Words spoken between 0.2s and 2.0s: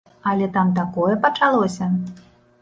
Але там такое пачалося!